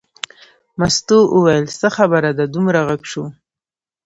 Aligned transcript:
مستو 0.79 1.19
وویل 1.35 1.65
څه 1.79 1.87
خبره 1.97 2.29
ده 2.37 2.45
دومره 2.53 2.79
غږ 2.87 3.01
شو. 3.11 3.23